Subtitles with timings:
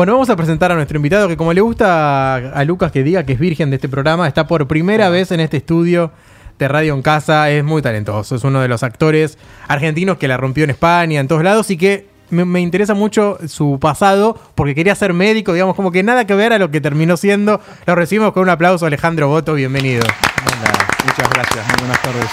[0.00, 3.24] Bueno, vamos a presentar a nuestro invitado que como le gusta a Lucas que diga
[3.24, 6.10] que es virgen de este programa, está por primera vez en este estudio
[6.58, 9.36] de Radio en Casa, es muy talentoso, es uno de los actores
[9.68, 13.36] argentinos que la rompió en España, en todos lados y que me, me interesa mucho
[13.46, 16.80] su pasado porque quería ser médico, digamos, como que nada que ver a lo que
[16.80, 17.60] terminó siendo.
[17.84, 20.04] Lo recibimos con un aplauso, Alejandro Boto, bienvenido.
[20.06, 22.30] Hola, muchas gracias, muy buenas tardes.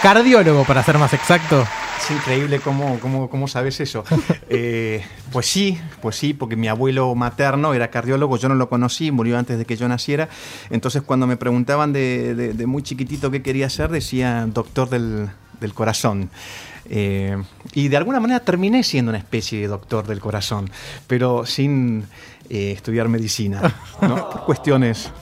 [0.00, 1.66] Cardiólogo, para ser más exacto.
[2.02, 4.04] Es increíble cómo, cómo, cómo sabes eso.
[4.52, 9.12] Eh, pues sí, pues sí, porque mi abuelo materno era cardiólogo, yo no lo conocí,
[9.12, 10.28] murió antes de que yo naciera.
[10.70, 15.28] Entonces cuando me preguntaban de, de- de muy chiquitito qué quería ser, decía doctor del,
[15.60, 16.30] del corazón.
[16.86, 17.40] Eh,
[17.74, 20.68] y de alguna manera terminé siendo una especie de doctor del corazón,
[21.06, 22.06] pero sin
[22.48, 23.62] eh, estudiar medicina,
[24.02, 24.28] ¿no?
[24.32, 25.12] por cuestiones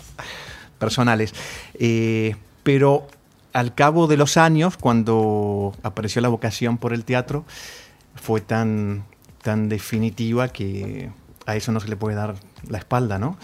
[0.78, 1.34] personales.
[1.74, 3.06] Eh, pero
[3.52, 7.44] al cabo de los años, cuando apareció la vocación por el teatro,
[8.14, 9.04] fue tan,
[9.42, 11.10] tan definitiva que
[11.46, 12.34] a eso no se le puede dar
[12.68, 13.36] la espalda, ¿no?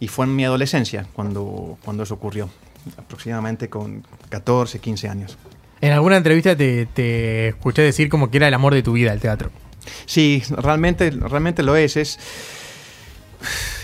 [0.00, 2.48] Y fue en mi adolescencia cuando, cuando eso ocurrió,
[2.96, 5.36] aproximadamente con 14, 15 años.
[5.80, 9.12] En alguna entrevista te, te escuché decir como que era el amor de tu vida
[9.12, 9.50] el teatro.
[10.06, 11.96] Sí, realmente, realmente lo es.
[11.96, 12.18] es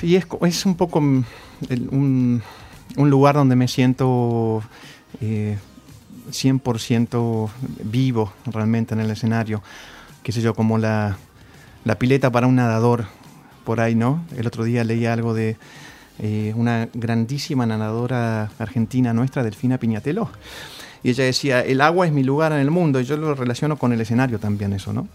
[0.03, 1.25] y es, es un poco mm,
[1.71, 2.43] el- un,
[2.97, 4.63] un lugar donde me siento
[5.21, 5.59] eh,
[6.31, 7.51] 100%
[7.85, 9.63] vivo realmente en el escenario.
[10.23, 11.19] Qué sé yo, como la,
[11.85, 13.07] la pileta para un nadador
[13.65, 14.25] por ahí, ¿no?
[14.37, 15.57] El otro día leí algo de
[16.19, 20.31] eh, una grandísima nadadora argentina nuestra, Delfina Piñatelo.
[21.03, 23.01] Y ella decía, el agua es mi lugar en el mundo.
[23.01, 25.09] Y yo lo relaciono con el escenario también, eso, ¿no?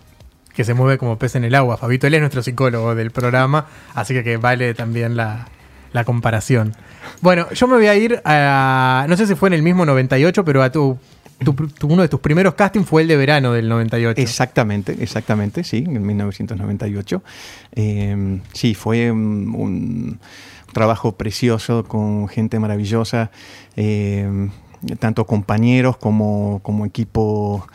[0.53, 1.77] Que se mueve como pez en el agua.
[1.77, 5.47] Fabito, él es nuestro psicólogo del programa, así que, que vale también la,
[5.93, 6.73] la comparación.
[7.21, 9.05] Bueno, yo me voy a ir a.
[9.09, 10.97] No sé si fue en el mismo 98, pero a tu.
[11.43, 14.21] tu- tu- uno de tus primeros castings fue el de verano del 98.
[14.21, 17.23] Exactamente, exactamente, sí, en 1998.
[17.75, 20.19] Eh, sí, fue un,
[20.73, 23.31] trabajo precioso con gente maravillosa,
[23.75, 24.49] eh,
[24.99, 27.65] tanto compañeros como, como equipo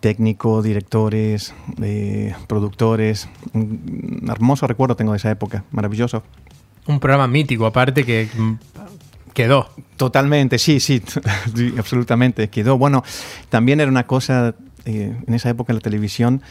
[0.00, 3.28] técnico, directores, eh, productores.
[3.54, 6.22] Un hermoso recuerdo tengo de esa época, maravilloso.
[6.88, 8.52] Un programa mítico, aparte, que mm,
[9.34, 9.68] quedó.
[9.96, 11.02] Totalmente, sí, sí,
[11.78, 12.48] absolutamente.
[12.48, 12.76] Quedó.
[12.76, 13.04] Bueno,
[13.50, 14.54] también era una cosa,
[14.84, 16.42] eh, en esa época la televisión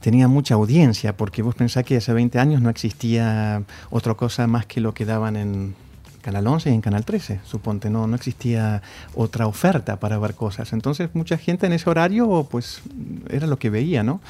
[0.00, 4.64] tenía mucha audiencia, porque vos pensás que hace 20 años no existía otra cosa más
[4.64, 5.74] que lo que daban en
[6.22, 8.82] Canal 11 y en Canal 13, suponte, no, no existía
[9.14, 10.72] otra oferta para ver cosas.
[10.72, 12.80] Entonces mucha gente en ese horario, pues,
[13.28, 14.20] era lo que veía, ¿no?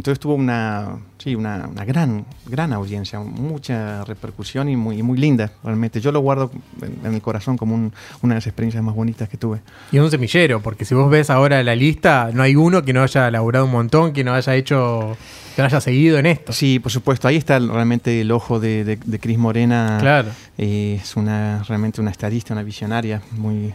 [0.00, 5.18] Entonces tuvo una, sí, una, una gran, gran audiencia, mucha repercusión y muy, y muy
[5.18, 6.00] linda, realmente.
[6.00, 6.50] Yo lo guardo
[6.80, 9.60] en, en el corazón como un- una de las experiencias más bonitas que tuve.
[9.92, 13.02] Y un semillero, porque si vos ves ahora la lista, no hay uno que no
[13.02, 15.18] haya laburado un montón, que no haya hecho.
[15.54, 16.54] que no haya seguido en esto.
[16.54, 19.98] Sí, por supuesto, ahí está realmente el ojo de, de, de Cris Morena.
[20.00, 20.30] Claro.
[20.56, 23.74] Eh, es una, realmente una estadista, una visionaria, muy,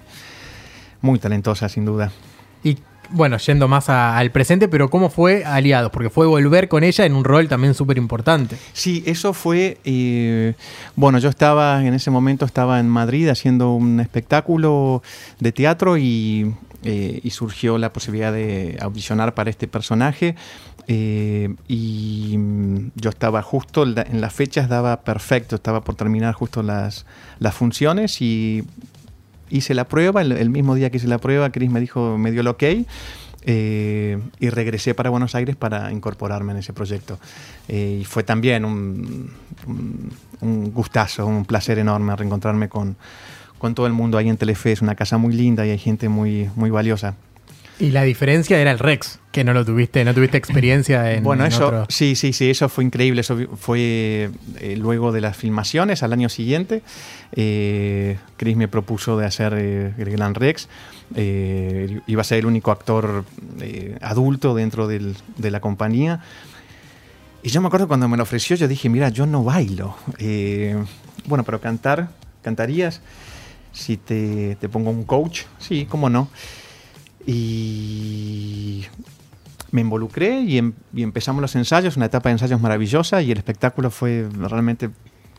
[1.02, 2.12] muy talentosa, sin duda.
[2.63, 5.91] Y bueno, yendo más al presente, pero ¿cómo fue Aliados?
[5.91, 8.57] Porque fue volver con ella en un rol también súper importante.
[8.73, 9.77] Sí, eso fue.
[9.85, 10.53] eh,
[10.95, 15.03] bueno, yo estaba en ese momento estaba en Madrid haciendo un espectáculo
[15.39, 20.35] de teatro y, eh, surgió la posibilidad de audicionar para este personaje.
[20.88, 26.61] eh, y mm, yo estaba justo en las fechas, daba perfecto, estaba por terminar justo
[26.61, 27.05] las,
[27.39, 28.63] las funciones y
[29.50, 30.22] hice la prueba.
[30.22, 32.63] El, el mismo día que hice la prueba, Chris me dijo, me dio el ok.
[33.47, 37.19] eh, y regresé para Buenos Aires para incorporarme en ese proyecto.
[37.67, 39.29] Eh, y fue también un,
[39.67, 40.11] un-
[40.41, 42.95] un gustazo, un placer enorme reencontrarme con,
[43.59, 44.72] con todo el mundo ahí en Telefe.
[44.72, 47.16] Es una casa muy linda y hay gente muy, muy valiosa.
[47.80, 51.24] Y la diferencia era el Rex, que no lo tuviste, no tuviste experiencia en.
[51.25, 53.19] bueno, en eso, otro- sí, sí, sí, eso fue increíble.
[53.22, 54.30] Eso fue
[54.62, 56.84] eh, luego de las filmaciones, al año siguiente.
[57.34, 60.69] Eh, Chris me propuso de hacer eh, el Gran Rex.
[61.16, 63.25] Eh, iba a ser el único actor
[63.59, 66.22] eh, adulto dentro del- de la compañía.
[67.44, 69.96] Y yo me acuerdo cuando me lo ofreció, yo dije, mira, yo no bailo.
[70.18, 70.75] Eh,
[71.28, 72.07] bueno, pero cantar,
[72.42, 73.01] ¿cantarías?
[73.74, 76.30] Si te, te pongo un coach, sí, cómo no.
[77.25, 78.86] Y
[79.72, 83.38] me involucré y, em- y empezamos los ensayos, una etapa de ensayos maravillosa y el
[83.38, 84.89] espectáculo fue realmente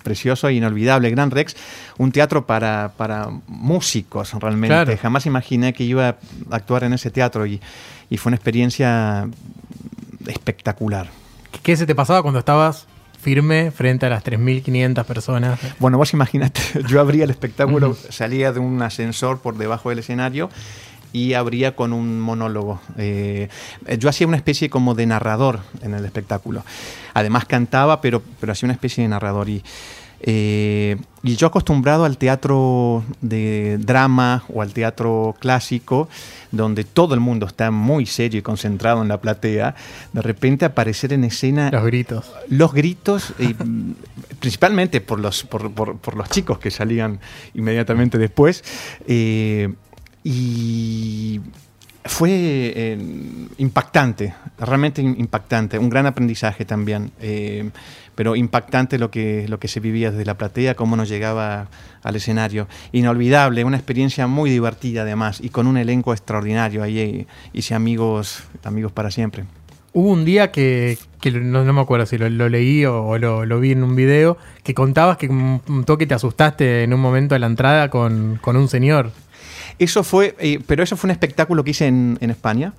[0.02, 1.10] precioso e inolvidable.
[1.10, 1.56] Gran Rex,
[1.98, 4.68] un teatro para, para músicos realmente.
[4.68, 4.96] Claro.
[5.00, 6.16] Jamás imaginé que iba a
[6.50, 7.60] actuar en ese teatro y,
[8.08, 9.28] y fue una experiencia
[10.26, 11.08] espectacular.
[11.62, 12.86] ¿Qué se te pasaba cuando estabas
[13.20, 15.58] firme frente a las 3.500 personas?
[15.80, 20.50] Bueno, vos imaginate, yo abría el espectáculo, salía de un ascensor por debajo del escenario
[21.16, 22.78] y abría con un monólogo.
[22.98, 23.48] Eh,
[23.98, 26.62] yo hacía una especie como de narrador en el espectáculo.
[27.14, 29.48] Además cantaba, pero, pero hacía una especie de narrador.
[29.48, 29.62] Y,
[30.20, 36.10] eh, y yo acostumbrado al teatro de drama o al teatro clásico,
[36.52, 39.74] donde todo el mundo está muy serio y concentrado en la platea,
[40.12, 41.70] de repente aparecer en escena...
[41.70, 42.30] Los gritos.
[42.48, 43.32] Los gritos,
[44.40, 47.20] principalmente por los, por, por, los chicos que salían
[47.54, 48.62] inmediatamente después.
[49.06, 49.72] Eh,
[50.28, 51.40] y
[52.04, 52.98] fue eh,
[53.58, 57.70] impactante, realmente impactante, un gran aprendizaje también, eh,
[58.16, 61.68] pero impactante lo que, lo que se vivía desde la platea, cómo nos llegaba
[62.02, 62.66] al escenario.
[62.90, 66.82] Inolvidable, una experiencia muy divertida además y con un elenco extraordinario.
[66.82, 69.44] Ahí hice amigos, amigos para siempre.
[69.92, 70.98] Hubo un día que,
[71.40, 75.28] no, me acuerdo si lo, leí o, lo, vi en un video, que contabas que
[75.28, 79.12] un toque te asustaste en un momento de la entrada con, con un señor.
[79.78, 82.72] Eso fue, eh, pero eso fue un espectáculo que hice en, España.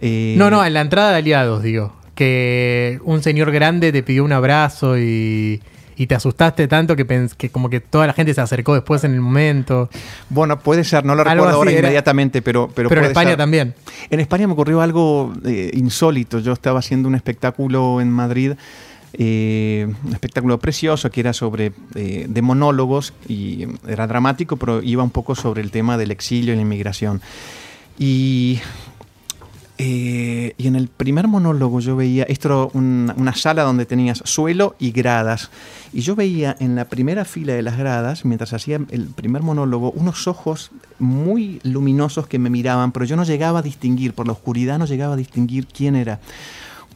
[0.00, 1.94] Eh, no, no, en la entrada de Aliados, digo.
[2.14, 5.60] Que un señor grande te pidió un abrazo y,
[6.08, 9.20] te asustaste tanto que, que como que toda la gente se acercó después en el
[9.20, 9.90] momento.
[10.28, 13.74] Bueno, puede ser, no lo recuerdo ahora inmediatamente, pero, pero, pero en España también.
[14.08, 16.38] En España me ocurrió algo eh, insólito.
[16.38, 18.52] Yo estaba haciendo un espectáculo en Madrid
[19.14, 25.02] eh, un espectáculo precioso que era sobre eh, de monólogos y era dramático, pero iba
[25.02, 27.20] un poco sobre el tema del exilio y la inmigración.
[27.98, 28.60] Y,
[29.78, 34.76] eh, y en el primer monólogo yo veía, esto una, una sala donde tenías suelo
[34.78, 35.50] y gradas,
[35.92, 39.90] y yo veía en la primera fila de las gradas, mientras hacía el primer monólogo,
[39.92, 44.32] unos ojos muy luminosos que me miraban, pero yo no llegaba a distinguir, por la
[44.32, 46.20] oscuridad no llegaba a distinguir quién era.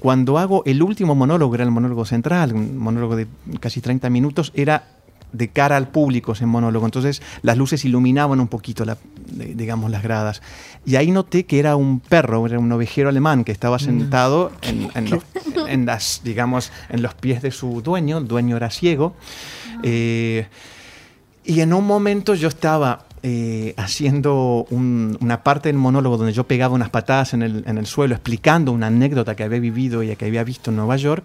[0.02, 3.28] Cuando hago el último monólogo, era el monólogo central, un monólogo de
[3.60, 4.82] casi 30 minutos, era
[5.30, 6.86] de cara al público ese monólogo.
[6.86, 10.42] Entonces las luces iluminaban un poquito, la, digamos, las gradas.
[10.84, 13.80] Y ahí noté que era un perro, era un ovejero alemán que estaba mm.
[13.80, 15.22] sentado en, los,
[15.86, 18.18] las, digamos, en los pies de su dueño.
[18.18, 19.14] El dueño era ciego.
[19.84, 20.48] Eh,
[21.44, 26.74] y en un momento yo estaba eh, haciendo una parte del monólogo donde yo pegaba
[26.74, 30.26] unas patadas en el, en el, suelo explicando una anécdota que había vivido y que
[30.26, 31.24] había visto en Nueva York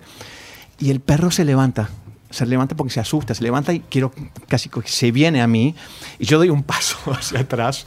[0.80, 1.90] y el perro se levanta
[2.30, 4.12] se levanta porque se asusta, se levanta y quiero
[4.48, 5.76] casi que se viene a mí
[6.20, 7.86] y yo doy un paso hacia atrás.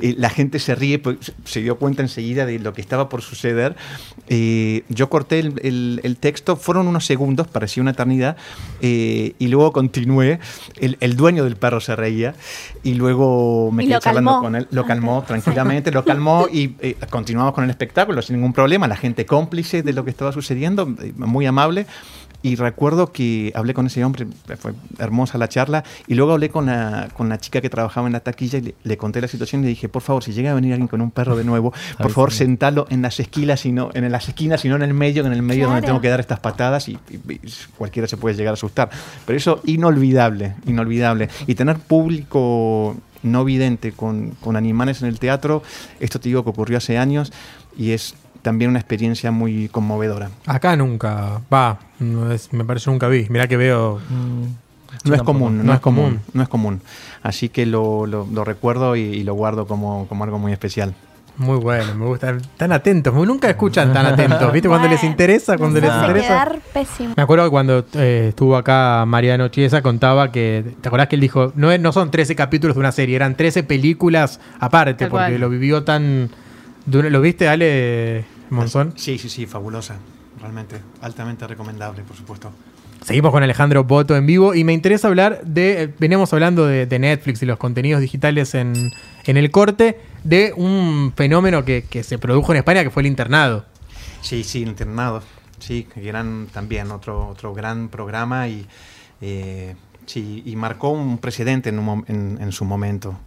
[0.00, 3.22] Y la gente se ríe, pues, se dio cuenta enseguida de lo que estaba por
[3.22, 3.76] suceder.
[4.28, 8.36] Eh, yo corté el, el, texto, fueron unos segundos, parecía una eternidad,
[8.80, 10.38] eh, y luego continué.
[10.78, 12.34] El, el, dueño del perro se reía
[12.82, 14.68] y luego me quedé charlando con él.
[14.70, 18.88] Lo calmó tranquilamente, lo calmó y eh, continuamos con el espectáculo sin ningún problema.
[18.88, 20.86] La gente cómplice de lo que estaba sucediendo,
[21.16, 21.86] muy amable.
[22.42, 24.26] Y recuerdo que hablé con ese hombre,
[24.58, 28.12] fue hermosa la charla, y luego hablé con la, con la chica que trabajaba en
[28.12, 30.54] la taquilla y le, conté la situación y le dije, por favor, si llega a
[30.54, 33.90] venir alguien con un perro de nuevo, por favor, sentalo en las esquinas, y no,
[33.94, 36.20] en las esquinas y no en el medio, en el medio donde tengo que dar
[36.20, 36.98] estas patadas y,
[37.76, 38.90] cualquiera se puede llegar a asustar.
[39.26, 41.28] Pero eso inolvidable, inolvidable.
[41.46, 45.62] Y tener público no vidente con, con animales en el teatro,
[46.00, 47.32] esto te digo que ocurrió hace años
[47.76, 50.30] y es también una experiencia muy conmovedora.
[50.46, 53.26] Acá nunca, va, me parece nunca vi.
[53.30, 54.00] Mira que veo...
[54.10, 54.44] Mm,
[55.04, 56.82] no es común, no, es común, no es común.
[57.22, 60.94] Así que lo, lo, recuerdo y, lo guardo como, como algo muy especial.
[61.36, 62.36] Muy bueno, me gusta.
[62.56, 64.52] Tan atentos, nunca escuchan tan atentos.
[64.52, 64.68] ¿Viste?
[64.68, 66.52] Cuando les interesa, cuando les interesa.
[67.16, 70.74] Me acuerdo que cuando eh, estuvo acá Mariano Chiesa contaba que.
[70.80, 71.52] ¿Te acordás que él dijo?
[71.56, 75.84] No, no son 13 capítulos de una serie, eran 13 películas aparte, porque lo vivió
[75.84, 76.30] tan.
[76.86, 78.92] ¿Lo viste, Ale Monzón?
[78.96, 79.96] Sí, sí, sí, fabulosa.
[80.40, 82.52] Realmente, altamente recomendable, por supuesto.
[83.04, 87.42] Seguimos con Alejandro Boto en vivo y me interesa hablar de, veníamos hablando de, Netflix
[87.42, 88.92] y los contenidos digitales en,
[89.24, 93.64] el corte, de un fenómeno que, se produjo en España que fue el internado.
[94.20, 95.22] Sí, sí, el internado,
[95.58, 98.66] sí, que eran también otro, otro gran programa y,
[99.20, 99.74] eh,
[100.06, 103.18] sí, y marcó un precedente en, en, su momento.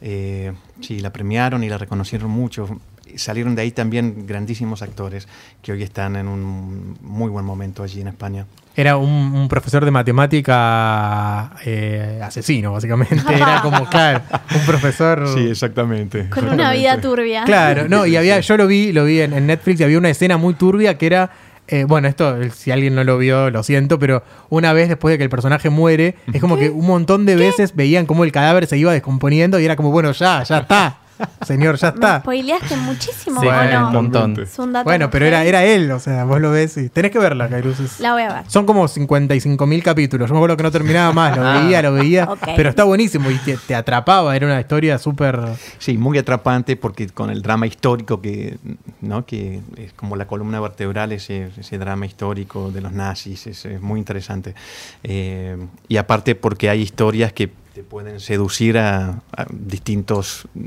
[0.00, 2.80] Eh, sí, la premiaron y la reconocieron mucho
[3.14, 5.28] salieron de ahí también grandísimos actores
[5.62, 8.46] que hoy están en un muy buen momento allí en España.
[8.76, 13.34] Era un, profesor de matemática eh, asesino, básicamente.
[13.34, 14.20] Era como, claro,
[14.54, 15.26] un profesor.
[15.32, 16.28] Sí, exactamente.
[16.28, 17.44] Con una vida turbia.
[17.44, 20.36] Claro, no, y había, yo lo vi, lo vi en, Netflix y había una escena
[20.36, 21.30] muy turbia que era.
[21.68, 25.18] Eh, bueno, esto, si alguien no lo vio, lo siento, pero una vez después de
[25.18, 28.66] que el personaje muere, es como que un montón de veces veían cómo el cadáver
[28.66, 30.98] se iba descomponiendo y era como, bueno, ya, ya está
[31.46, 32.20] Señor, ya Me está.
[32.20, 33.86] spoileaste muchísimo, Sí, ¿o bueno, no?
[33.88, 34.40] un montón.
[34.40, 37.10] Es un dato Bueno, pero era, era él, o sea, vos lo ves y tenés
[37.10, 37.78] que verla, Kairos.
[37.80, 38.42] es- La voy a ver.
[38.48, 40.28] Son como 55 mil capítulos.
[40.28, 41.60] Yo me acuerdo que no terminaba más, lo Ah.
[41.62, 42.28] veía, lo veía.
[42.56, 44.34] Pero está buenísimo y te, te atrapaba.
[44.36, 45.40] Era una historia súper.
[45.78, 48.58] Sí, muy atrapante porque con el drama histórico que,
[49.00, 49.24] ¿no?
[49.24, 53.80] que es como la columna vertebral, ese, ese drama histórico de los nazis, es, es
[53.80, 54.54] muy interesante.
[55.02, 55.56] Eh,
[55.88, 60.60] y aparte porque hay historias que te pueden seducir a, a distintos mm,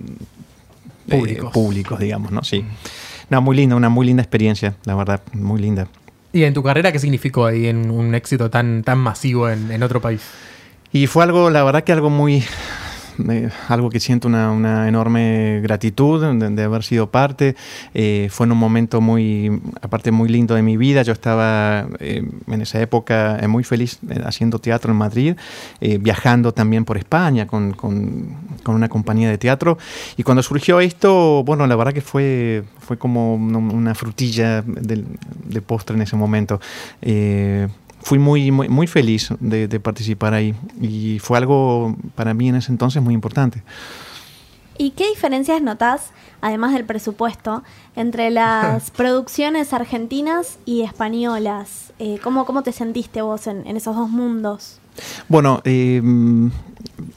[1.07, 1.51] eh, Públicos.
[1.51, 2.43] públicos, digamos, ¿no?
[2.43, 2.63] Sí.
[3.31, 5.87] No, muy linda, una muy linda experiencia, la verdad, muy linda.
[6.33, 9.81] ¿Y en tu carrera qué significó ahí en un éxito tan, tan masivo en, en
[9.81, 10.21] otro país?
[10.91, 12.43] Y fue algo, la verdad que algo muy,
[13.29, 17.55] eh, algo que siento una, una enorme gratitud de, de haber sido parte.
[17.93, 21.01] Eh, fue en un momento muy, aparte muy lindo de mi vida.
[21.01, 25.35] Yo estaba eh, en esa época eh, muy feliz eh, haciendo teatro en Madrid,
[25.81, 29.77] eh, viajando también por España con, con- con una compañía de teatro.
[30.17, 35.05] Y cuando surgió esto, bueno, la verdad que fue, fue como una, frutilla del-
[35.45, 36.59] de postre en ese momento.
[38.01, 42.55] Fui muy, muy, muy feliz de, de participar ahí y fue algo para mí en
[42.55, 43.63] ese entonces muy importante.
[44.81, 47.63] ¿Y qué diferencias notás, además del presupuesto,
[47.97, 51.91] entre las producciones argentinas y españolas?
[51.99, 54.79] Eh, ¿cómo, ¿Cómo te sentiste vos en, en esos dos mundos?
[55.27, 56.49] Bueno, eh, mm,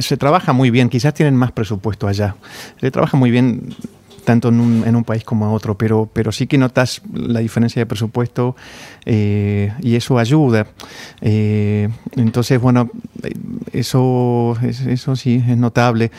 [0.01, 2.35] se trabaja muy bien, quizás tienen más presupuesto allá.
[2.81, 3.77] Se trabaja muy bien
[4.25, 7.41] tanto en un, en un país como en otro, pero, pero sí que notas la
[7.41, 8.57] diferencia de presupuesto
[9.05, 10.67] eh, y eso ayuda.
[11.21, 12.91] Eh, entonces, bueno,
[13.73, 16.11] eso, es- eso sí es notable.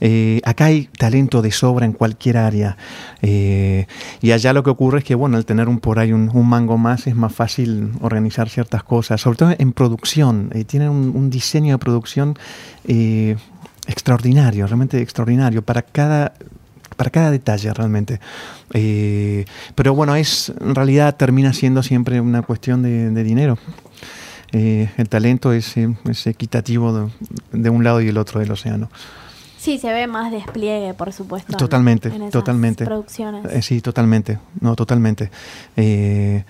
[0.00, 2.76] Eh, acá hay talento de sobra en cualquier área
[3.24, 6.76] y allá lo que ocurre es que, bueno, al tener un por ahí un, mango
[6.78, 10.50] más es más fácil organizar ciertas cosas, sobre todo en producción.
[10.66, 12.36] tienen un, un diseño de producción
[13.86, 16.34] extraordinario, realmente extraordinario para cada
[16.96, 18.20] para cada detalle realmente.
[18.72, 19.44] Eh,
[19.74, 23.58] pero bueno, es en realidad termina siendo siempre una cuestión de, de dinero.
[24.52, 27.08] Eh, el talento es, es equitativo de,
[27.52, 28.90] de un lado y el otro del océano.
[29.56, 31.52] Sí, se ve más despliegue, por supuesto.
[31.52, 32.84] en- Totalmente, en esas totalmente.
[32.84, 33.44] producciones.
[33.46, 35.30] Eh, sí, totalmente, no, totalmente.
[35.76, 36.42] Eh,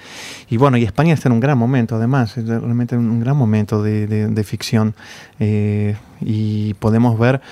[0.48, 3.82] y bueno, y España está en un gran momento, además, es realmente un gran momento
[3.82, 4.94] de, de- de ficción.
[5.40, 7.42] Eh, y podemos ver,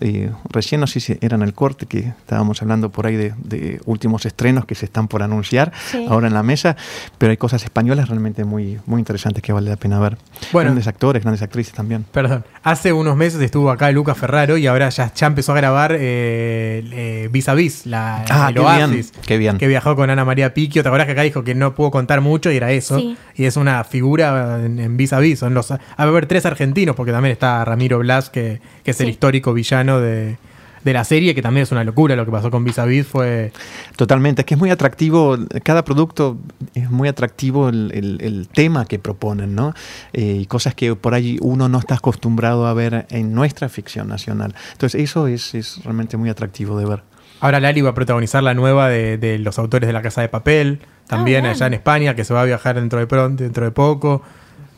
[0.00, 3.34] eh, recién no sé si era en el corte, que estábamos hablando por ahí de,
[3.42, 6.06] de últimos estrenos que se están por anunciar Sí.
[6.08, 6.76] ahora en la mesa,
[7.18, 10.16] pero hay cosas españolas realmente muy, muy interesantes que vale la pena ver.
[10.52, 10.66] Bueno.
[10.70, 12.04] grandes actores, grandes actrices también.
[12.12, 12.44] Perdón.
[12.62, 16.82] Hace unos meses estuvo acá Lucas Ferraro y ahora ya, ya empezó a grabar eh,
[16.92, 19.12] eh, Vis a Vis, la, Ah, el qué Oasis.
[19.12, 19.58] bien, qué bien.
[19.58, 20.82] Que viajó con Ana María Picchio.
[20.82, 22.98] ¿Te acuerdas que acá dijo que no pudo contar mucho y era eso?
[22.98, 23.16] Sí.
[23.34, 25.38] Y es una figura en, en Vis a Vis.
[25.38, 29.08] Son los, a haber tres argentinos, porque también está Ramiro Blas, que, que es el
[29.08, 30.36] histórico villano de,
[30.84, 33.06] de la serie, que también es una locura lo que pasó con Vis a Vis.
[33.06, 33.52] Fue.
[33.96, 36.38] Totalmente, es que es muy atractivo, cada producto
[36.74, 39.74] es muy atractivo el, el- el tema que proponen, ¿no?
[40.12, 44.08] Eh, y cosas que por ahí uno no está acostumbrado a ver en nuestra ficción
[44.08, 44.54] nacional.
[44.72, 47.02] Entonces eso es, es realmente muy atractivo de ver.
[47.42, 50.28] Ahora Lali va a protagonizar la nueva de, de los autores de La Casa de
[50.28, 53.64] Papel, también Ah, allá en España, que se va a viajar dentro de pronto, dentro
[53.64, 54.22] de poco.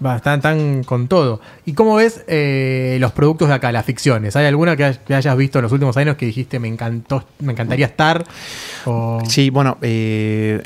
[0.05, 1.41] Va, están tan con todo.
[1.65, 4.35] ¿Y cómo ves eh, los productos de acá, las ficciones?
[4.37, 7.25] ¿Hay alguna que, hay- que hayas visto en los últimos años que dijiste me encantó,
[7.39, 8.25] me encantaría estar?
[8.85, 10.61] O- Sí, bueno, eh,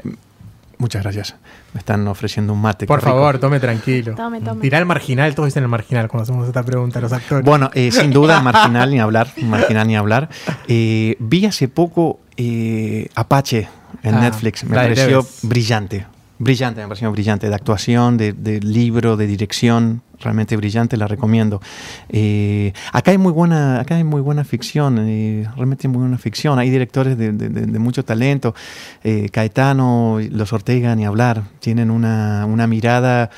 [0.78, 1.34] muchas gracias.
[1.74, 2.86] Me están ofreciendo un mate.
[2.86, 3.10] Por rico.
[3.10, 4.14] favor, tome tranquilo.
[4.14, 4.62] Tome, tome.
[4.62, 7.44] Tirá el marginal, todos dicen el marginal cuando hacemos esta pregunta a los actores.
[7.44, 10.30] Bueno, eh, sin duda, marginal ni hablar, marginal ni hablar.
[10.68, 13.68] Eh, vi hace poco eh, Apache
[14.02, 16.06] en Ah, Netflix, me pareció brillante.
[16.38, 21.62] Brillante, me pareció brillante, de actuación, de, libro, de dirección, realmente brillante, la recomiendo.
[22.10, 26.58] Eh, acá hay muy buena, acá hay muy buena ficción, eh, realmente muy buena ficción.
[26.58, 28.54] Hay directores de, mucho talento.
[29.02, 33.30] Eh, Caetano, los Ortega, ni hablar, tienen una, una mirada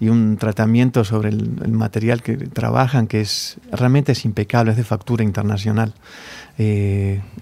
[0.00, 4.76] y un tratamiento sobre el, el material que trabajan que es realmente es impecable, es
[4.76, 5.94] de factura internacional.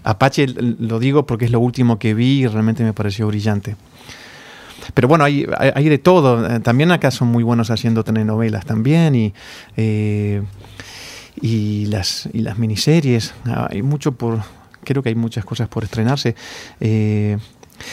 [0.05, 3.75] Apache lo digo porque es lo último que vi y realmente me pareció brillante.
[4.95, 6.47] Pero bueno, hay, hay, de todo.
[6.49, 9.35] Eh, También acá son muy buenos haciendo telenovelas también y,
[9.77, 10.43] eh,
[11.41, 13.35] y, las, y las miniseries.
[13.47, 14.41] Ah, Hay mucho por...
[14.85, 16.35] Creo que hay muchas cosas por estrenarse.
[16.81, 17.37] Eh,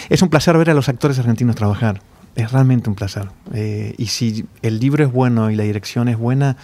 [0.09, 2.01] es un placer ver a los actores argentinos trabajar.
[2.35, 3.29] Es realmente un placer.
[3.53, 6.57] Eh, y si el libro es bueno y la dirección es buena,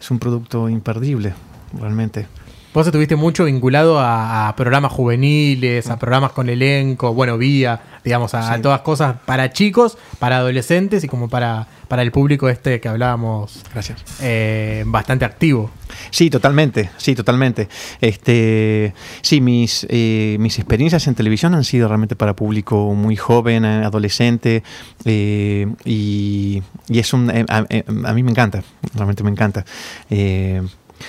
[0.00, 1.34] es un producto imperdible,
[1.78, 2.26] realmente.
[2.74, 8.32] Vos estuviste mucho vinculado a, a programas juveniles, a programas con elenco, bueno, vía, digamos,
[8.32, 12.88] a, todas cosas para chicos, para adolescentes y como para, para el público este que
[12.88, 14.02] hablábamos, Gracias.
[14.22, 15.70] eh, bastante activo.
[16.10, 17.68] Sí, totalmente, sí, totalmente.
[18.00, 23.66] Este, sí, mis, eh, mis experiencias en televisión han sido realmente para público muy joven,
[23.66, 24.62] eh, adolescente,
[25.04, 27.66] eh, y, y es un, a,
[28.08, 28.62] a mí me encanta,
[28.94, 29.66] realmente me encanta.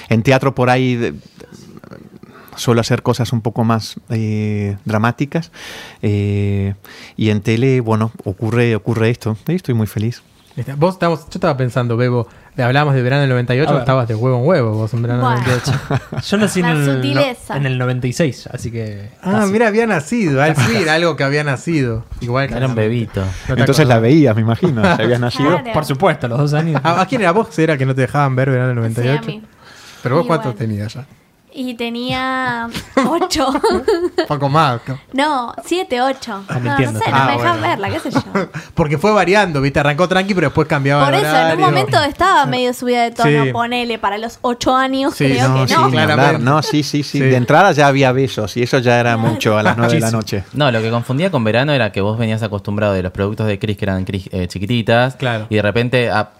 [0.10, 1.14] En teatro por ahí de-
[2.56, 5.52] suelo hacer cosas un poco más eh, dramáticas,
[6.02, 6.76] eh,
[7.18, 10.22] y en tele, bueno, ocurre, ocurre esto, y estoy muy feliz.
[10.78, 13.82] Vos estamos, yo estaba pensando, Bebo, hablábamos de verano del 98, A ver.
[13.82, 15.52] estabas de huevo en huevo vos en verano del Bueno.
[15.66, 16.22] 98.
[16.30, 19.10] Yo nací en el, no- en el 96, así que.
[19.24, 19.52] Ah, casi.
[19.52, 22.06] mira, había nacido, al fin, algo que había nacido.
[22.22, 23.24] Igual que Era un bebito.
[23.50, 25.50] No Entonces la veías, me imagino, si habías nacido.
[25.58, 25.74] Claro.
[25.74, 26.80] Por supuesto, los dos años.
[26.84, 27.58] ¿A, a quién era vos?
[27.58, 29.26] ¿Era que no te dejaban ver verano del Sí, a 98?
[29.28, 29.42] mí.
[30.04, 30.60] Pero vos cuántos bueno.
[30.68, 31.06] tenías ya?
[31.56, 32.68] Y tenía
[33.08, 33.54] ocho.
[34.28, 34.82] Poco más.
[34.88, 34.98] ¿no?
[35.14, 36.44] no, siete, ocho.
[36.48, 37.62] Ah, no, sé, no Ah, me dejan bueno.
[37.62, 38.22] verla, qué sé yo.
[38.74, 39.80] Porque fue variando, ¿viste?
[39.80, 43.44] Arrancó tranqui, pero después cambiaba Por eso, en un momento estaba medio subida de tono,
[43.46, 43.52] Sí.
[43.52, 45.84] ponele, para los ocho años, Sí, creo no, que sí, no.
[45.86, 46.06] hablar.
[46.08, 46.44] claramente.
[46.44, 47.24] No, sí, sí, sí, Sí.
[47.24, 50.10] De entrada ya había besos y eso ya era mucho a las nueve de la
[50.10, 50.44] noche.
[50.54, 53.60] No, lo que confundía con verano era que vos venías acostumbrado de los productos de
[53.60, 55.16] Chris que eran Chris, eh, chiquititas.
[55.18, 55.46] Claro.
[55.52, 56.32] Y de repente a-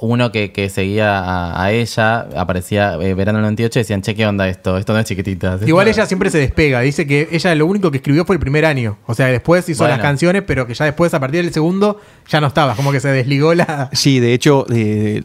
[0.00, 4.14] uno que, que seguía a, a ella aparecía eh, verano del 98 y decían, che,
[4.14, 4.76] ¿qué onda esto?
[4.76, 5.62] Esto no es chiquititas.
[5.66, 6.80] Igual ella siempre se despega.
[6.80, 8.98] Dice que ella lo único que escribió fue el primer año.
[9.06, 9.96] O sea, después hizo Bueno.
[9.96, 12.74] las canciones, pero que ya después, a partir del segundo, ya no estaba.
[12.74, 13.88] Como que se desligó la.
[13.92, 15.22] Sí, de hecho, eh,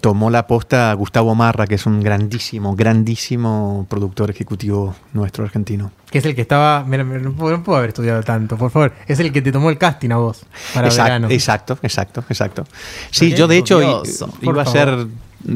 [0.00, 5.92] tomó la posta Gustavo Marra, que es un grandísimo, grandísimo productor ejecutivo nuestro argentino.
[6.10, 6.84] Que es el que estaba.
[6.84, 8.92] Mira, mira, no puedo, no puedo haber estudiado tanto, por favor.
[9.06, 11.30] Es el que te tomó el casting a vos para exacto, verano.
[11.30, 12.64] exacto, exacto, exacto.
[13.10, 14.32] Sí, yo de hecho curioso.
[14.42, 15.06] iba a hacer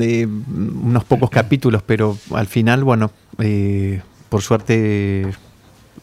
[0.01, 5.35] eh, unos pocos capítulos, pero al final, bueno, eh, por suerte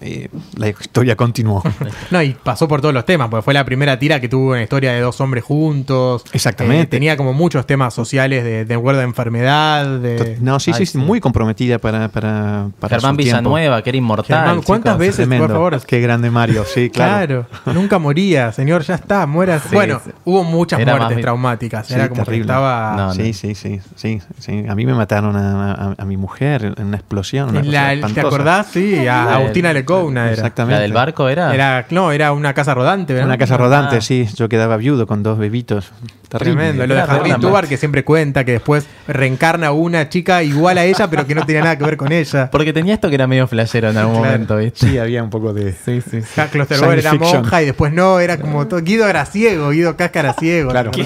[0.02, 1.64] eh, la historia continuó.
[2.12, 4.62] No, y pasó por todos los temas, porque fue la primera tira que tuvo una
[4.64, 6.24] historia de dos hombres juntos.
[6.34, 6.82] Exactamente.
[6.84, 10.00] Eh, tenía como muchos temas sociales de, de acuerdo de enfermedad.
[10.00, 10.38] De...
[10.42, 10.98] No, sí, Ay, sí, sí.
[10.98, 13.16] muy comprometida para, para, para Germán.
[13.18, 14.40] Villanueva, que era inmortal.
[14.40, 15.00] Germán, ¿cuántas chicos.
[15.00, 15.46] veces, Tremendo.
[15.48, 15.86] por favor?
[15.86, 17.46] Qué grande Mario, sí, claro.
[17.64, 19.60] Claro, nunca moría, señor, ya está, muera.
[19.60, 20.12] Sí, bueno, sí.
[20.26, 21.88] hubo muchas Era muertes más traumáticas.
[21.88, 22.94] Sí, Era como que estaba.
[22.98, 24.66] No, sí, sí, sí, sí, sí.
[24.68, 27.50] A mí me mataron a, a- a mi mujer en una explosión.
[27.50, 28.68] una la- ¿Te acordás?
[28.72, 30.34] Sí, a Agustina del- Lecouna era.
[30.34, 30.76] Exactamente.
[30.76, 31.54] ¿La del barco era?
[31.54, 33.28] Era, no, era una casa rodante, ¿verdad?
[33.30, 34.02] Una casa rodante, Ah.
[34.02, 34.28] sí.
[34.36, 35.92] Yo quedaba viudo con dos bebitos.
[36.30, 36.54] Terrible.
[36.56, 36.88] Tremendo.
[36.88, 40.86] Lo de Harry Tubar, que siempre cuenta que después reencarna a una chica igual a
[40.86, 42.50] ella, pero que no tenía nada que ver con ella.
[42.52, 44.32] Porque tenía esto que era medio flashero en algún Claro.
[44.32, 44.88] momento, ¿viste?
[44.88, 45.74] Sí, había un poco de...
[45.74, 46.42] Sí, sí, sí.
[46.42, 48.82] Era monja y después no, era como todo.
[48.82, 50.72] Guido era ciego, Guido Casca era ciego.
[50.72, 50.92] Claro.
[50.98, 51.04] ¿no?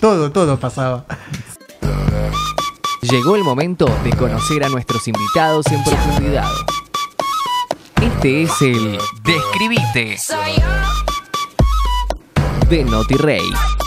[0.00, 1.04] Todo, todo pasaba.
[3.02, 6.44] Llegó el momento de conocer a nuestros invitados en profundidad.
[8.02, 10.16] Este es el Describite
[12.68, 13.77] de Noti Rey.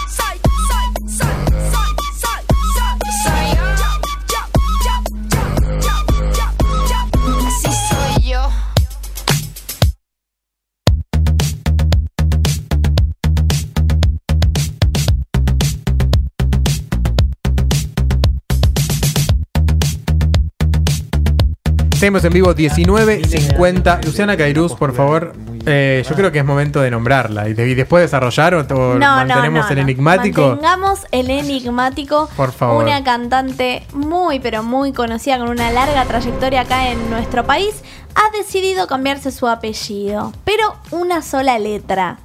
[22.01, 24.03] Seguimos en vivo 19.50.
[24.03, 25.33] Luciana Cairuz, por favor.
[25.67, 27.47] Eh, yo creo que es momento de nombrarla.
[27.47, 29.81] ¿Y, de- y después desarrollar o, o No, mantenemos no, el no.
[29.83, 30.41] enigmático?
[30.47, 32.27] Mantengamos el enigmático.
[32.35, 32.83] Por favor.
[32.85, 37.83] Una cantante muy, pero muy conocida con una larga trayectoria acá en nuestro país
[38.15, 42.17] ha decidido cambiarse su apellido, pero una sola letra.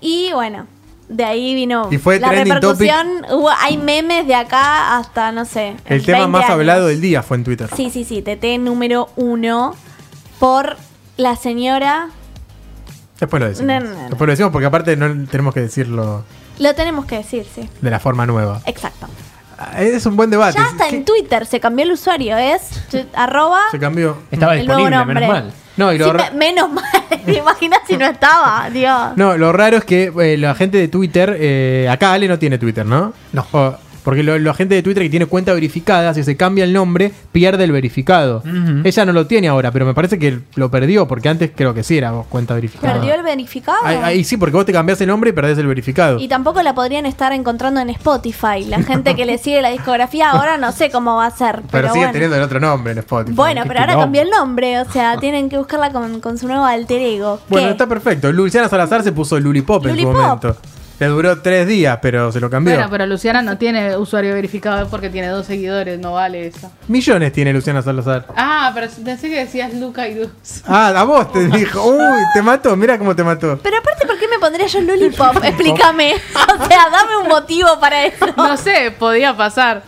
[0.00, 0.66] Y bueno,
[1.10, 3.08] de ahí vino Y fue la trending repercusión.
[3.30, 5.76] Hubo- hay memes de acá hasta, no sé.
[5.86, 6.52] El tema 20 más años.
[6.54, 7.68] hablado del día fue en Twitter.
[7.76, 9.74] Sí, sí, sí, TT número uno
[10.38, 10.76] por
[11.16, 12.08] la señora.
[13.18, 13.66] Después lo decimos.
[13.66, 14.08] No, no, no.
[14.08, 16.24] Después lo decimos porque aparte no tenemos que decirlo
[16.58, 17.68] Lo tenemos que decir, sí.
[17.80, 18.62] de la forma nueva.
[18.66, 19.06] Exacto.
[19.58, 20.56] Ah, Es un buen debate.
[20.58, 22.62] Ya hasta ¿Qué- en Twitter se cambió el usuario, es
[23.14, 23.60] arroba.
[23.70, 24.16] Se cambió.
[24.30, 25.28] Estaba El nuevo disponible, menos nombre.
[25.28, 25.52] mal.
[25.76, 26.84] No, y lo Sí, ra- me- menos mal.
[27.24, 28.68] ¿Te imaginas si no estaba?
[28.70, 29.12] Dios.
[29.16, 32.58] No, lo raro es que eh, la gente de Twitter, eh, acá Ale no tiene
[32.58, 33.12] Twitter, ¿no?
[33.32, 33.46] No.
[33.52, 36.72] O- porque lo- la gente de Twitter que tiene cuenta verificada, si se cambia el
[36.72, 38.42] nombre, pierde el verificado.
[38.84, 41.82] Ella no lo tiene ahora, pero me parece que lo perdió, porque antes creo que
[41.82, 42.94] sí era cuenta verificada.
[42.94, 43.78] ¿Perdió el verificado?
[43.84, 46.18] Ahí, ahí sí, porque vos te cambiás el nombre y perdés el verificado.
[46.18, 48.64] Y tampoco la podrían estar encontrando en Spotify.
[48.66, 51.56] La gente que le sigue la discografía ahora no sé cómo va a ser.
[51.56, 52.12] Pero, pero sigue bueno.
[52.12, 53.34] teniendo el otro nombre en Spotify.
[53.36, 54.80] Bueno, pero ahora cambió el nombre.
[54.80, 57.40] O sea, tienen que buscarla con, con su nuevo alter ego.
[57.48, 57.72] Bueno, ¿Qué?
[57.72, 58.32] está perfecto.
[58.32, 60.14] Luciana Salazar se puso Lulipop en su Lulipop.
[60.16, 60.56] momento.
[61.00, 62.74] Le duró tres días, pero se lo cambió.
[62.74, 66.70] Bueno, pero Luciana no tiene usuario verificado porque tiene dos seguidores, no vale eso.
[66.88, 68.26] Millones tiene Luciana Salazar.
[68.36, 70.28] Ah, pero pensé que decías Luca y Luz.
[70.66, 71.82] Ah, a vos te dijo.
[71.86, 72.76] Uy, te mató.
[72.76, 73.58] Mira cómo te mató.
[73.62, 75.36] Pero aparte, ¿por qué me pondría yo Lollipop?
[75.42, 76.14] Explícame.
[76.60, 78.26] O sea, dame un motivo para eso.
[78.36, 79.82] No sé, podía pasar.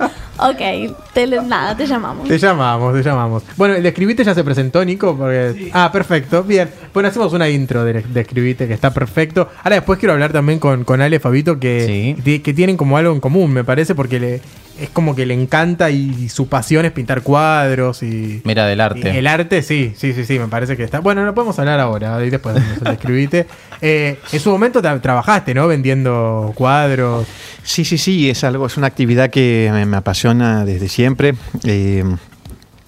[0.50, 2.26] Ok, te- nada, te llamamos.
[2.28, 3.42] Te llamamos, te llamamos.
[3.56, 5.16] Bueno, el de Escribite ya se presentó, Nico.
[5.16, 5.70] Porque...
[5.72, 6.42] Ah, perfecto.
[6.42, 6.68] Bien.
[6.92, 9.48] Bueno, hacemos una intro de, de Escribite que está perfecto.
[9.62, 12.22] Ahora después quiero hablar también con, con Ale Fabito que, Sí.
[12.22, 14.40] que, que tienen como algo en común, me parece, porque le,
[14.80, 18.40] es como que le encanta y, su pasión es pintar cuadros y...
[18.44, 19.18] Mira, del y arte.
[19.18, 21.00] el arte, sí, sí, sí, sí, me parece que está.
[21.00, 23.46] Bueno, lo podemos hablar ahora, y después de Escribite.
[23.84, 25.66] Eh, en su momento tra- trabajaste, ¿no?
[25.66, 27.26] Vendiendo cuadros.
[27.64, 31.34] Sí, sí, sí, es algo, es una actividad que me, me apasiona desde siempre.
[31.64, 32.04] Eh,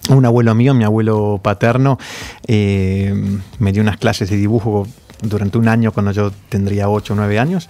[0.07, 1.99] un abuelo mío, mi abuelo paterno,
[2.47, 3.13] eh,
[3.59, 4.87] me dio unas clases de dibujo
[5.21, 7.69] durante un año cuando yo tendría 8 o 9 años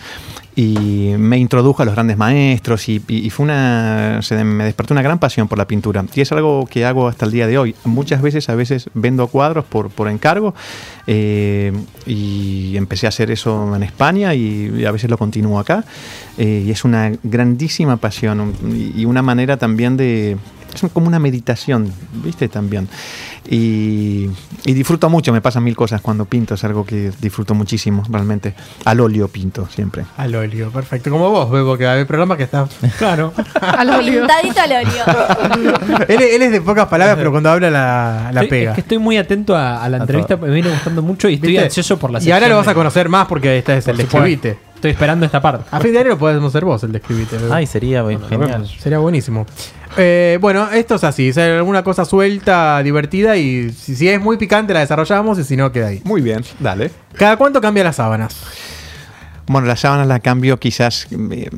[0.57, 4.93] y me introdujo a los grandes maestros y, y- y fue una se me despertó
[4.93, 6.05] una gran pasión por la pintura.
[6.15, 7.75] Y es algo que hago hasta el día de hoy.
[7.83, 10.55] Muchas veces a veces vendo cuadros por, por encargo
[11.07, 11.73] eh,
[12.05, 15.83] y empecé a hacer eso en España y, y a veces lo continúo acá.
[16.37, 18.53] Eh, y es una grandísima pasión
[18.95, 20.37] y una manera también de
[20.83, 21.91] es como una meditación,
[22.23, 22.47] ¿viste?
[22.47, 22.87] También.
[23.49, 24.27] Y,
[24.65, 28.55] y disfruto mucho, me pasan mil cosas cuando pinto, es algo que disfruto muchísimo, realmente.
[28.85, 30.03] Al óleo pinto siempre.
[30.17, 31.09] Al óleo, perfecto.
[31.11, 32.67] Como vos, Bebo, que hay programa que está.
[32.97, 33.33] Claro.
[33.61, 34.19] Al óleo.
[34.25, 36.05] Pintadito al óleo.
[36.07, 38.71] él, él es de pocas palabras, pero cuando habla la, la Estoy- pega.
[38.71, 41.35] Es que estoy muy atento a, a la A entrevista, me viene gustando mucho y
[41.35, 41.65] estoy ¿Viste?
[41.65, 43.97] ansioso por la Y ahora lo vas a conocer más porque esta es Por el
[43.97, 44.25] de supuesto.
[44.27, 44.64] Escribite.
[44.85, 45.65] Estoy esperando esta parte.
[45.71, 47.39] A fin de año lo podemos hacer vos, el de Escribite.
[47.39, 47.51] Bebo.
[47.51, 48.67] Ay, sería güey, genial.
[48.67, 49.47] Sería buenísimo.
[49.97, 51.33] Eh, bueno, esto es así.
[51.33, 55.43] Si hay alguna cosa suelta, divertida y si, si es muy picante la desarrollamos y
[55.43, 56.01] si no, queda ahí.
[56.03, 56.91] Muy bien, dale.
[57.15, 58.37] ¿Cada cuánto cambia las sábanas?
[59.47, 61.49] Bueno, la sábana la cambio quizás, eh,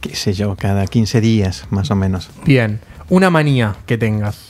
[0.00, 2.30] qué sé yo, cada 15 días, más o menos.
[2.46, 2.80] Bien.
[3.10, 4.49] Una manía que tengas.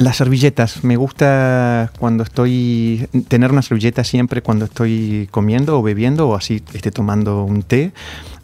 [0.00, 6.26] Las servilletas, me gusta cuando estoy, tener una servilleta siempre cuando estoy comiendo o bebiendo
[6.26, 7.92] o así esté tomando un té.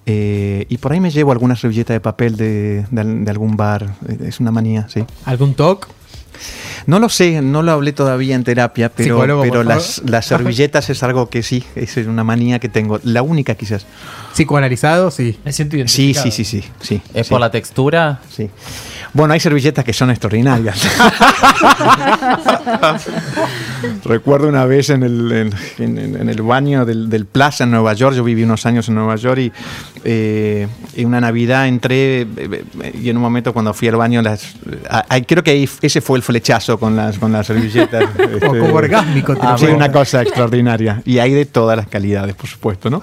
[0.05, 3.57] Eh, y por ahí me llevo alguna servilleta de papel de, de al- de algún
[3.57, 3.95] bar.
[4.07, 5.03] Eh, Es una manía, sí.
[5.25, 5.89] ¿Algún talk?
[6.87, 11.03] No lo sé, no lo hablé todavía en terapia, pero, pero las, las servilletas es
[11.03, 13.01] algo que sí, es una manía que tengo.
[13.03, 13.87] La única quizás.
[14.37, 15.11] ¿Psicoanalizado?
[15.11, 15.39] Sí.
[15.45, 16.25] Me siento Sí, identificado.
[16.31, 16.69] sí, sí, sí.
[16.81, 18.21] sí ¿Es sí, por la textura?
[18.31, 18.51] Sí.
[19.13, 20.79] Bueno, hay servilletas que son extraordinarias.
[24.05, 27.95] Recuerdo una vez en el, en, en- en el baño del, del Plaza en Nueva
[27.95, 29.53] York, yo viví unos años en Nueva York y
[30.05, 34.23] eh, en una Navidad entré eh, eh, y en un momento cuando fui al baño,
[34.23, 34.55] las,
[34.91, 38.05] ah, ah, creo que ahí ese fue el flechazo con las, con las servilletas.
[38.47, 39.35] O como orgásmico.
[39.37, 41.01] te lo Sí, una cosa extraordinaria.
[41.05, 43.01] Y hay de todas las calidades, por supuesto, ¿no?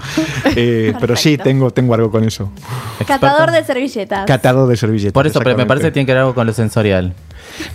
[0.55, 2.51] Eh, pero sí, tengo, tengo algo con eso.
[3.07, 4.25] Catador de servilletas.
[4.25, 5.13] Catado de servilletas.
[5.13, 7.13] Por eso, pero me parece que tiene que ver algo con lo sensorial.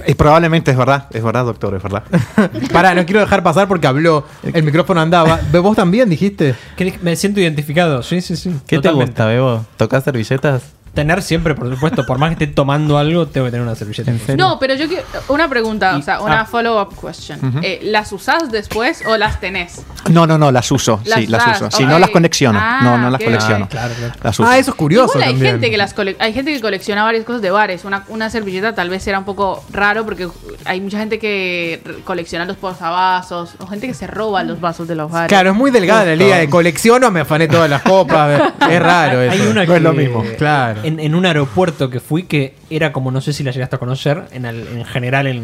[0.06, 2.02] Eh, probablemente es verdad, es verdad, doctor, es verdad.
[2.72, 4.24] Pará, no quiero dejar pasar porque habló.
[4.42, 5.40] El micrófono andaba.
[5.52, 6.54] ¿Vos también dijiste?
[7.02, 8.54] Me siento identificado, sí, sí, sí.
[8.66, 9.06] ¿Qué totalmente.
[9.06, 9.64] te gusta, Bebo?
[9.76, 10.62] ¿Tocas servilletas?
[10.98, 14.10] Tener siempre, por supuesto, por más que esté tomando algo, tengo que tener una servilleta.
[14.10, 14.44] ¿En serio?
[14.44, 15.04] No, pero yo quiero.
[15.28, 16.44] Una pregunta, o sea, una ah.
[16.44, 17.60] follow-up question.
[17.62, 19.80] Eh, ¿Las usás después o las tenés?
[20.10, 21.70] No, no, no, las uso, Las sí, las uso.
[21.70, 21.88] Sí, ok.
[21.90, 23.66] no las colecciono, Ah, no, no las colecciono.
[23.66, 24.14] Ah, claro, claro.
[24.24, 24.48] Las uso.
[24.48, 25.52] Ah, eso es curioso Igual hay también.
[25.52, 27.84] gente que las cole- hay gente que colecciona varias cosas de bares.
[27.84, 30.28] Una, una servilleta tal vez era un poco raro porque
[30.64, 34.96] hay mucha gente que colecciona los posavasos o gente que se roba los vasos de
[34.96, 35.28] los bares.
[35.28, 38.52] Claro, es muy delgada la liga de colecciono, me afané todas las copas.
[38.68, 39.32] es raro eso.
[39.32, 40.24] Hay una No es que, lo mismo.
[40.36, 40.80] Claro.
[40.88, 43.78] En, en un aeropuerto que fui que era como, no sé si la llegaste a
[43.78, 45.36] conocer, en, el- en general en,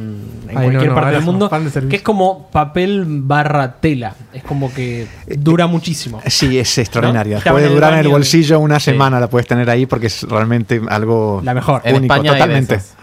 [0.48, 4.14] en Ay, cualquier no, no, parte del mundo, de que es como papel barra tela.
[4.32, 5.06] Es como que
[5.38, 6.20] dura muchísimo.
[6.26, 6.78] Sí, es.
[6.78, 8.86] Estaban Puede durar en el bolsillo una Sí.
[8.92, 11.80] semana, la puedes tener ahí porque es realmente algo La mejor.
[11.84, 12.14] En único.
[12.14, 12.74] España totalmente.
[12.76, 12.94] esas.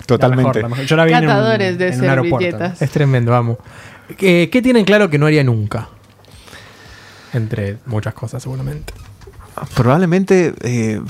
[0.00, 0.48] La Totalmente.
[0.48, 0.84] mejor, la mejor.
[0.86, 2.64] Yo la vi en un- Catadores de en un aeropuerto.
[2.80, 3.58] Es tremendo, vamos.
[4.16, 5.88] ¿Qué, qué tienen claro que no haría nunca?
[7.34, 8.92] Entre muchas cosas, seguramente.
[9.74, 10.54] Probablemente.
[10.62, 11.00] eh,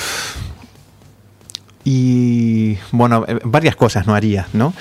[1.91, 4.75] y bueno, eh, varias cosas no haría, ¿no?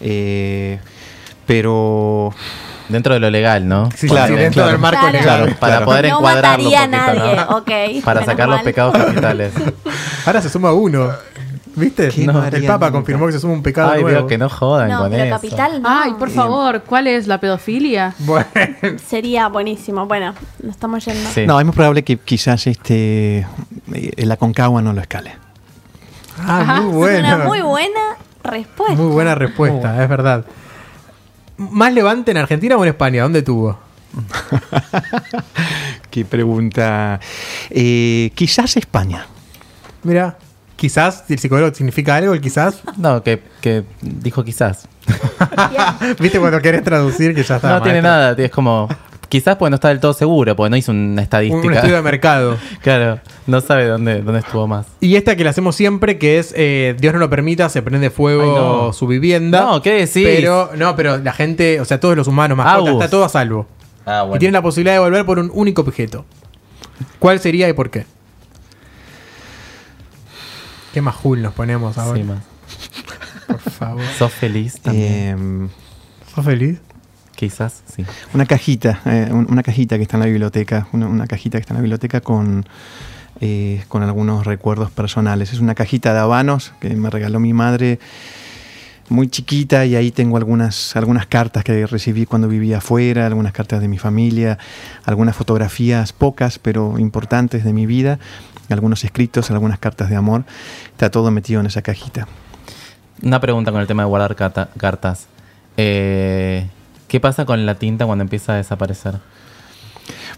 [0.00, 0.78] Eh,
[1.46, 2.32] pero.
[2.88, 3.88] Dentro de lo legal, ¿no?
[3.96, 4.70] Sí, Claro, sí, dentro claro.
[4.72, 5.12] del marco Claro.
[5.18, 5.38] legal.
[5.44, 5.56] Claro.
[5.58, 7.56] Para poder no encuadrarlo un mataría a poquito, nadie, ¿no?
[7.98, 8.04] ok.
[8.04, 9.52] Para menos sacar los pecados capitales.
[10.26, 11.10] Ahora se suma uno.
[11.74, 12.08] ¿Viste?
[12.08, 12.92] ¿Qué no No, haría el Papa nunca?
[12.98, 14.26] confirmó que se suma un pecado Ay, nuevo.
[14.28, 15.34] Que no jodan No, con pero eso.
[15.34, 15.88] capital no.
[15.90, 18.14] Ay, por favor, ¿cuál es la pedofilia?
[18.20, 18.46] Bueno,
[19.08, 20.06] Sería buenísimo.
[20.06, 21.28] Bueno, nos estamos yendo.
[21.34, 21.44] Sí.
[21.46, 23.38] No, es muy probable que quizás este
[23.92, 25.32] eh, el Aconcagua no lo escale.
[26.38, 26.80] Ah, Ajá.
[26.82, 27.34] muy Es bueno.
[27.36, 28.00] una muy buena
[28.42, 28.94] respuesta.
[28.94, 30.44] Muy buena respuesta, es verdad.
[31.56, 33.22] ¿Más levante en Argentina o en España?
[33.22, 33.78] ¿Dónde tuvo?
[36.10, 37.20] qué pregunta.
[37.70, 39.26] Eh, quizás España.
[40.02, 40.36] Mira,
[40.76, 42.80] quizás, el psicólogo significa algo, el quizás.
[42.96, 44.88] No, que, que dijo quizás.
[46.20, 47.70] ¿Viste cuando querés traducir que ya está?
[47.70, 48.88] no tiene nada, es como...
[49.28, 51.66] Quizás pues no está del todo seguro, porque no hizo una Un, estadística.
[51.66, 52.56] un estudio de mercado.
[52.82, 54.86] claro, no sabe dónde, dónde estuvo más.
[55.00, 58.10] Y esta que la hacemos siempre, que es eh, Dios no lo permita, se prende
[58.10, 58.92] fuego Ay, no.
[58.92, 59.62] su vivienda.
[59.62, 60.22] No, ¿qué decís?
[60.24, 63.02] Pero, no, pero la gente, o sea, todos los humanos, mascotas, Agus.
[63.04, 63.66] está todo a salvo.
[64.06, 66.24] Ah, Y tienen la posibilidad de volver por un único objeto.
[67.18, 68.06] ¿Cuál sería y por qué?
[70.94, 72.16] Qué majul nos ponemos ahora.
[72.18, 72.38] Sí, más.
[73.46, 74.02] Por favor.
[74.18, 75.64] ¿Sos feliz también?
[75.66, 76.78] Eh, ¿Sos feliz?
[77.36, 78.04] Quizás, sí.
[78.34, 81.60] una cajita, eh, un- una cajita que está en la biblioteca, una, una cajita que
[81.60, 82.66] está en la biblioteca con,
[83.40, 85.52] eh, con algunos recuerdos personales.
[85.52, 87.98] Es una cajita de habanos que me regaló mi madre
[89.08, 93.80] muy chiquita y ahí tengo algunas, algunas cartas que recibí cuando vivía afuera, algunas cartas
[93.80, 94.58] de mi familia,
[95.04, 98.18] algunas fotografías pocas pero importantes de mi vida,
[98.68, 100.44] algunos escritos, algunas cartas de amor.
[100.86, 102.26] Está todo metido en esa cajita.
[103.22, 105.26] Una pregunta con el tema de guardar cartas.
[105.76, 106.66] Eh,
[107.08, 109.14] ¿Qué pasa con la tinta cuando empieza a desaparecer?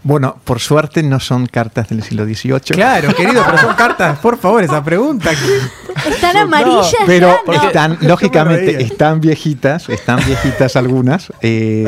[0.03, 2.59] Bueno, por suerte no son cartas del siglo XVIII.
[2.73, 5.31] Claro, querido, pero son cartas, por favor, esa pregunta.
[6.07, 6.95] Están amarillas.
[7.05, 7.63] Pero ya, no.
[7.67, 11.87] están, Yo me lógicamente, están viejitas, están viejitas algunas, eh,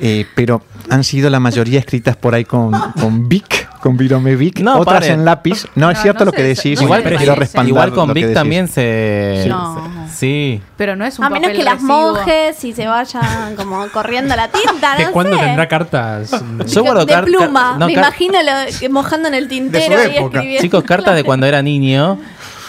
[0.00, 4.60] eh, pero han sido la mayoría escritas por ahí con, con Vic, con Virome Vic,
[4.60, 5.12] No, otras pare.
[5.12, 5.66] en lápiz.
[5.74, 8.32] No, es No, cierto no lo que decís, igual, quiero respaldar igual con que Vic
[8.34, 9.44] también se...
[9.48, 9.98] No.
[10.12, 10.60] Sí.
[10.78, 14.34] Pero no es un A menos papel que las monjes y se vayan como corriendo
[14.34, 15.44] la tinta, ¿De no cuándo sé.
[15.44, 16.30] tendrá cartas?
[16.66, 17.74] Yo guardo de pluma.
[17.78, 20.38] Me car- imagino lo, que mojando en el tintero y época.
[20.38, 20.62] escribiendo.
[20.62, 22.18] Chicos, cartas de cuando era niño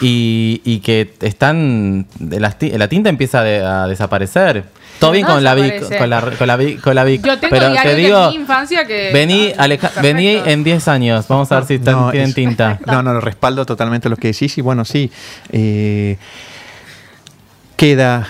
[0.02, 2.06] y, y que están...
[2.20, 4.64] de las ti- la tinta empieza de- a desaparecer.
[5.00, 7.26] Todo bien No con la Vic, con la, con la Vic, con la Vic.
[7.26, 11.26] Yo tengo pero te de digo, mi infancia que- vení, Aleja- vení en 10 años.
[11.30, 12.80] Vamos a ver si están, No, tienen es- tinta.
[12.86, 15.10] No, no, lo respaldo totalmente lo que decís y bueno, sí.
[15.54, 16.18] eh,
[17.80, 18.28] queda,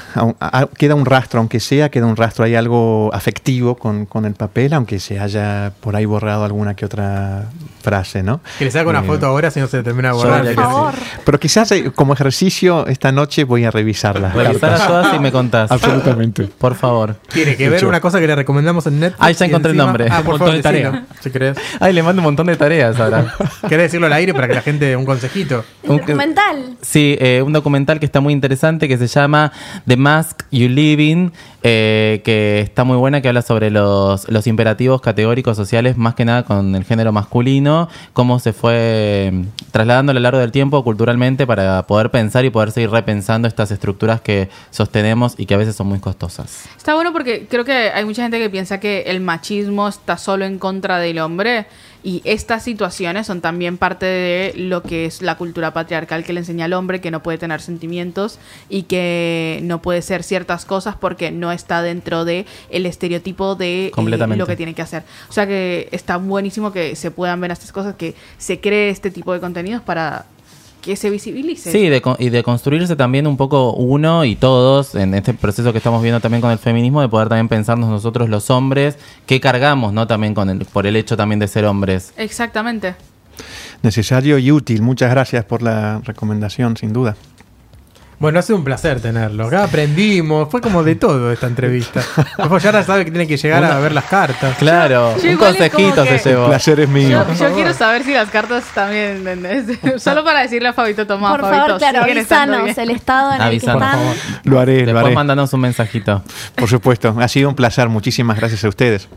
[0.78, 4.74] queda un rastro, aunque sea, queda un rastro, hay algo afectivo con, con el papel,
[4.74, 7.46] aunque se haya por ahí borrado alguna que otra
[7.82, 8.42] frase, ¿no?
[8.60, 10.46] Que le saco una Eh, foto ahora si no se termina de borrar.
[10.46, 10.94] Por favor.
[11.26, 14.36] Pero quizás eh, como ejercicio esta noche voy a revisarlas.
[14.36, 15.72] Revisar a todas y me contás.
[15.72, 16.44] Absolutamente.
[16.44, 17.16] Por favor.
[17.34, 19.20] Tiene que ver una cosa que le recomendamos en Netflix.
[19.20, 20.06] Ah, ya encontré el nombre.
[20.12, 21.08] Ah, por Un favor, montón de decilo, tareas.
[21.22, 21.58] si querés.
[21.80, 23.34] Ay, le mando un montón de tareas ahora.
[23.68, 25.64] ¿Querés decirlo al aire para que la gente, un consejito?
[25.82, 26.78] El documental.
[26.82, 29.39] Sí, eh, un documental que está muy interesante que se llama
[29.86, 34.48] The Mask You Live In, eh, que está muy buena, que habla sobre los, los
[34.48, 40.12] imperativos categóricos sociales, más que nada con el género masculino, cómo se fue mm, trasladando
[40.12, 44.22] a lo largo del tiempo culturalmente para poder pensar y poder seguir repensando estas estructuras
[44.22, 46.66] que sostenemos y que a veces son muy costosas.
[46.78, 50.46] Está bueno porque creo que hay mucha gente que piensa que el machismo está solo
[50.46, 51.68] en contra del hombre
[52.02, 56.40] y estas situaciones son también parte de lo que es la cultura patriarcal que le
[56.40, 60.96] enseña al hombre que no puede tener sentimientos y que no puede ser ciertas cosas
[60.96, 65.04] porque no está dentro de el estereotipo de eh, lo que tiene que hacer.
[65.30, 69.12] O sea que está buenísimo que se puedan ver estas cosas, que se cree este
[69.12, 70.26] tipo de contenidos para
[70.82, 71.72] que se visibilice.
[71.72, 75.78] Sí, de, y de construirse también un poco uno y todos en este proceso que
[75.78, 79.94] estamos viendo también con el feminismo, de poder también pensarnos nosotros los hombres, qué cargamos,
[79.94, 80.08] ¿no?
[80.08, 82.14] También con el, por el hecho también de ser hombres.
[82.18, 82.96] Exactamente.
[83.82, 84.82] Necesario y útil.
[84.82, 87.16] Muchas gracias por la recomendación, sin duda.
[88.20, 89.48] Bueno, ha sido un placer tenerlo.
[89.48, 92.02] Acá aprendimos, fue como de todo esta entrevista.
[92.38, 94.58] Después ya ahora sabe que tiene que llegar a ver las cartas.
[94.58, 96.44] Claro, Yo un igual es consejito se llevó.
[96.44, 97.26] El placer es mío.
[97.30, 99.80] Yo, yo quiero saber si las cartas también, ¿entendés?
[100.04, 102.76] Solo para decirle a Fabito Tomás, Por Fabito, favor, claro, avisanos bien.
[102.78, 104.42] el estado en Avisanos, el que están.
[104.52, 105.16] Lo haré, lo Después haré.
[105.16, 106.22] mandanos un mensajito.
[106.56, 107.16] Por supuesto.
[107.20, 107.88] Ha sido un placer.
[107.88, 109.08] Muchísimas gracias a ustedes.